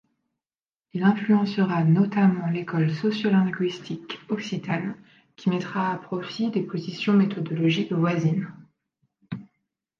[0.93, 4.95] Il influencera notamment l'école sociolinguistique occitane
[5.35, 8.51] qui mettra à profit des positions méthodologiques voisines.